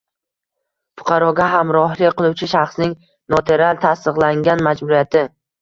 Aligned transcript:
fuqaroga 1.01 1.49
hamrohlik 1.57 2.17
qiluvchi 2.21 2.49
shaxsning 2.55 2.97
notarial 3.35 3.85
tasdiqlangan 3.87 4.65
majburiyati 4.71 5.25